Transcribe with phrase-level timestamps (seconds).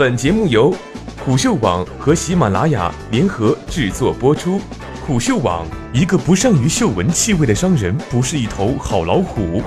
[0.00, 0.74] 本节目由
[1.22, 4.58] 虎嗅网和喜马拉雅联合制作播出。
[5.06, 9.62] 虎嗅网：一个不善于嗅闻气味的商人，不是一头好老虎。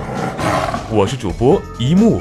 [0.90, 2.20] 我是主播一木。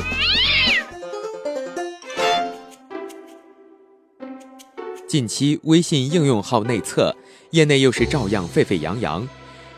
[5.07, 7.15] 近期微信应用号内测，
[7.49, 9.27] 业内又是照样沸沸扬扬。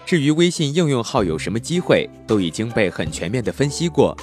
[0.05, 4.13] 至于微信应用号有什么机会，都已经被很全面的分析过。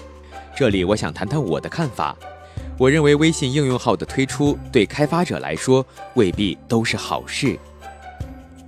[0.54, 2.14] 这里我想谈谈我的看法。
[2.79, 7.59] 我认为微信应用号的推出对开发者来说未必都是好事。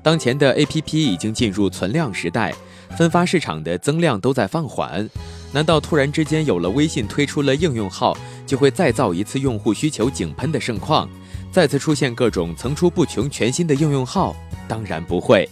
[0.02, 2.54] 当前的 APP 已经进入存量时代，
[2.96, 5.08] 分发市场的增量都在放缓。
[5.52, 11.08] 难道突然之间有了微信推出了应用号，就会再造一次用户需求井喷的盛况，
[11.50, 14.36] 再次出现各种层出不穷全新的应用号？
[14.68, 15.48] 当然不会。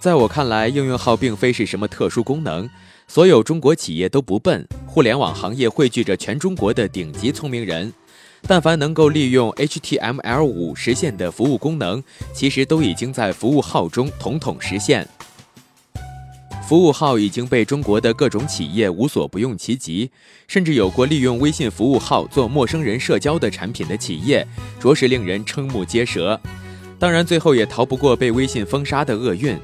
[0.00, 2.68] 在我看来，应用号并非是什么特殊功能。
[3.06, 7.90] 所有中国企业都不笨，互联网行业汇聚着全中国的顶级聪明人。
[8.42, 12.02] 但凡能够利用 HTML5 实现的服务功能，
[12.34, 15.08] 其实都已经在服务号中统统实现。
[16.68, 20.10] 服务号已经被中国的各种企业无所不用其极，
[20.46, 24.46] 甚至有过利用微信服务号做陌生人社交的产品的企业，
[24.78, 26.38] 着实令人瞠目结舌。
[26.98, 29.58] 当然，最后也逃不过被微信封杀的厄运。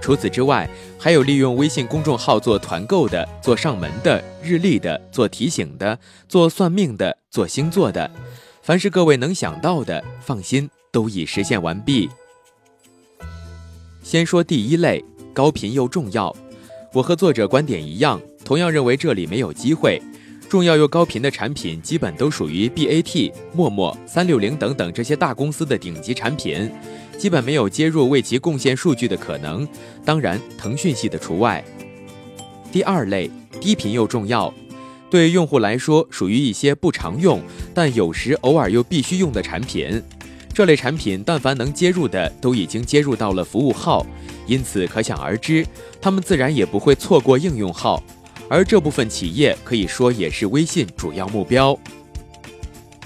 [0.00, 5.98] 除此之外，还有利用微信公众号做团购的、做上门的、日历的、做提醒的、
[6.28, 8.10] 做算命的、做星座的，
[8.62, 12.08] 凡是各位能想到的，放心，都已实现完毕。
[14.02, 16.34] 先说第一类，高频又重要。
[16.92, 20.02] 我和作者观点一样，同样认为这里没有机会。
[20.50, 26.68] 重要又高频的产品，基本都属于 BAT、陌陌、三六零等等这些大公司的顶级产品。
[27.16, 29.66] 基本没有接入为其贡献数据的可能，
[30.04, 31.64] 当然腾讯系的除外。
[32.72, 34.52] 第二类低频又重要，
[35.08, 37.40] 对用户来说属于一些不常用，
[37.72, 40.02] 但有时偶尔又必须用的产品。
[40.52, 44.04] 这类产品但凡能接入的，都已经接入到了服务号，
[44.48, 45.64] 因此可想而知，
[46.00, 48.02] 他们自然也不会错过应用号。
[48.50, 51.78] 而这部分企业可以说也是微信主要目标。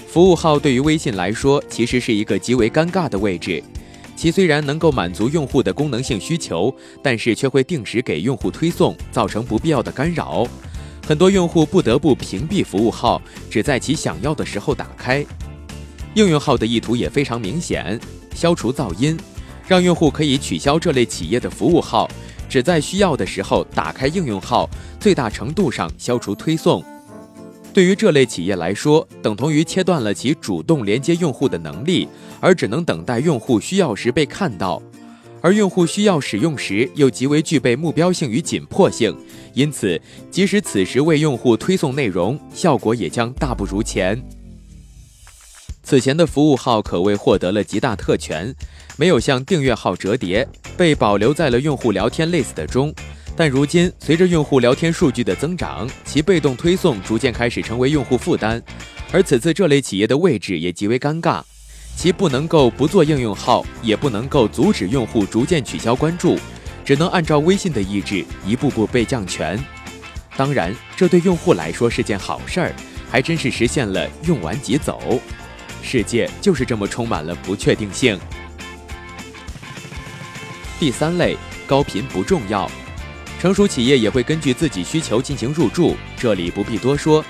[0.09, 3.63] 服务号对于微信来说，其实是一个极为尴尬的位置。
[4.17, 10.47] 其虽然能够满足用户的功能性需求，但是却会定时给用户推送，造成不必要的干扰。
[11.07, 15.23] 很多用户不得不屏蔽服务号，只在其想要的时候打开。
[16.15, 18.01] 应用号的意图也非常明显，
[18.35, 19.15] 消除噪音，
[19.69, 22.09] 让用户可以取消这类企业的服务号，
[22.55, 24.71] 只在需要的时候打开应用号，
[25.01, 26.85] 最大程度上消除推送。
[27.73, 32.07] 对于这类企业来说，等同于切断了其主动连接用户的能力，
[32.39, 34.81] 而只能等待用户需要时被看到。
[35.41, 39.13] 而用户需要使用时又极为具备目标性与紧迫性，
[39.53, 40.01] 因此
[40.31, 44.23] 即使此时为用户推送内容，效果也将大不如前。
[45.83, 48.55] 此前的服务号可谓获得了极大特权，
[48.97, 52.95] 没有向订阅号折叠，被保留在了用户聊天 list 中。
[53.37, 58.63] 但如今，随着用户聊天数据的增长，其被动推送逐渐开始成为用户负担。
[59.11, 61.43] 而此次这类企业的位置也极为尴尬，
[61.97, 66.39] 其不能够不做应用号，也不能够阻止用户逐渐取消关注，
[66.85, 69.59] 只能按照微信的意志一步步被降权。
[70.37, 72.73] 当然，这对用户来说是件好事儿，
[73.11, 75.21] 还真是实现了用完即走。
[75.83, 78.19] 世界就是这么充满了不确定性。
[80.85, 81.35] 第三类，
[81.67, 82.71] 高频不重要。
[83.41, 87.25] 成熟企业也会根据自己需求进行入驻，这里不必多说。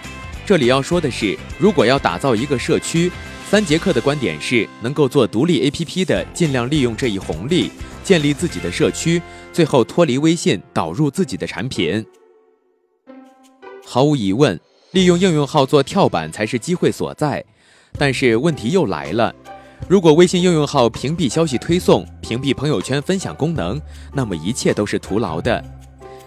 [0.44, 3.12] 这里要说的是，如果要打造一个社区，
[3.48, 7.70] 三节课的观点是，能够做独立 APP 的，尽量利用这一红利，
[8.02, 9.22] 建立自己的社区，
[9.52, 12.04] 最后脱离微信，导入自己的产品。
[13.86, 14.58] 毫无疑问，
[14.90, 17.44] 利用应用号做跳板才是机会所在。
[17.96, 19.32] 但是问题又来了，
[19.86, 23.80] 如果微信应用号屏蔽消息推送、屏蔽朋友圈分享功能，
[24.14, 25.62] 那么一切都是徒劳的。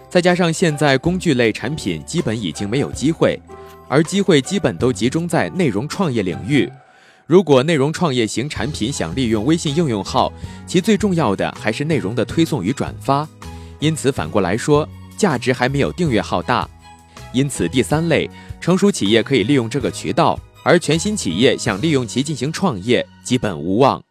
[0.08, 3.40] 再加上现在工具类产品基本已经没有机会，
[3.88, 6.70] 而机会基本都集中在内容创业领域。
[7.26, 10.32] 如果内容创业型产品想利用微信应用号，
[10.64, 13.28] 其最重要的还是内容的推送与转发。
[13.80, 16.66] 因此反过来说，价值还没有订阅号大。
[17.32, 18.30] 因此第三类
[18.60, 20.38] 成熟企业可以利用这个渠道，
[20.68, 24.04] 而全新企业想利用其进行创业，基本无望。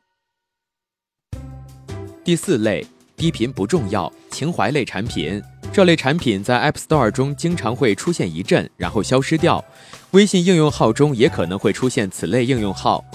[2.24, 2.84] 第四类
[3.16, 5.40] 低频不重要，情怀类产品。
[5.72, 9.64] 这类产品在 App Store 中经常会出现一阵，然后消失掉。
[10.12, 13.06] 微信应用号中也可能会出现此类应用号，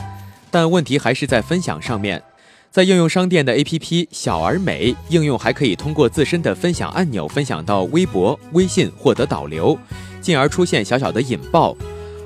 [0.53, 2.23] 但问题还是在分享上面。
[2.71, 9.77] 在应用商店的 APP 小而美应用，还可以通过自身的分享按钮分享到微博、微信，获得导流，
[10.21, 11.77] 进而出现小小的引爆。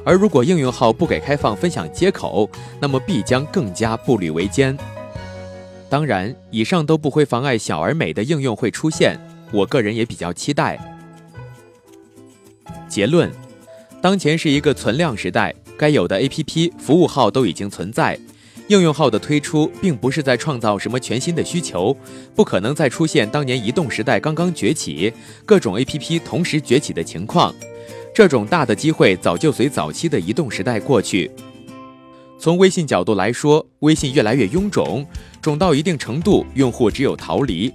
[0.06, 2.48] 而如果应用号不给开放分享接口，
[2.80, 4.78] 那么必将更加步履维艰。
[5.90, 9.18] 当然，以上都不会妨碍小而美的应用会出现，
[9.50, 10.78] 我个人也比较期待。
[12.88, 13.28] 结论：
[14.00, 18.16] 当前是一个存量时代，该有的 APP 服务号都已经存在。
[18.68, 21.96] 应用号的推出，并不是在创造什么全新的需求，
[22.34, 25.12] 不可能再出现当年移动时代刚刚崛起，
[25.44, 27.54] 各种 APP 同时崛起的情况。
[28.12, 31.30] 这种大的机会早就随早期的移动时代过去。
[32.38, 35.06] 从微信角度来说，微信越来越臃肿，
[35.40, 37.72] 肿到一定程度，用户只有逃离。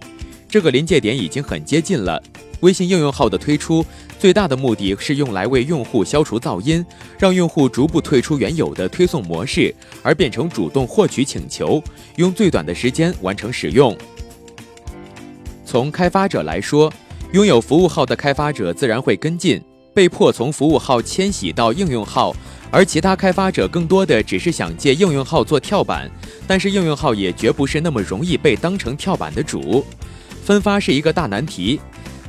[0.51, 2.21] 这个临界点已经很接近了。
[2.59, 3.83] 微信应用号的推出，
[4.19, 6.86] 最大的目的是用来为用户消除噪音，
[7.18, 11.81] 让用户逐步退出原有的推送模式，而变成主动获取请求，
[12.18, 13.98] 用最短的时间完成使用。
[15.65, 16.92] 从开发者来说，
[17.31, 19.59] 拥有服务号的开发者自然会跟进，
[19.94, 22.36] 被迫从服务号迁徙到应用号，
[22.69, 26.12] 而其他开发者更多的只是想借应用号做跳板，
[26.45, 29.83] 但是应用号也绝不是那么容易被当成跳板的主，
[30.43, 31.79] 分发是一个大难题。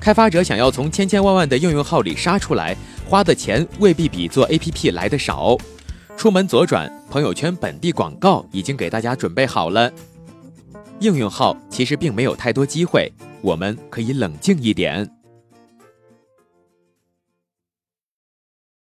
[0.00, 2.76] 开发者想要从千千万万的应用号里杀出来，
[3.09, 5.56] 花的钱未必比做 APP 来的少。
[6.17, 9.91] 出门左转，朋友圈本地广告已经给大家准备好了。
[11.00, 15.08] 应用号其实并没有太多机会，我们可以冷静一点。